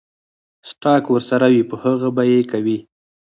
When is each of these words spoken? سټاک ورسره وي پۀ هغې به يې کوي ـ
سټاک 0.69 1.03
ورسره 1.09 1.47
وي 1.53 1.61
پۀ 1.69 1.75
هغې 1.83 2.09
به 2.15 2.23
يې 2.31 2.39
کوي 2.51 2.77
ـ 2.83 2.83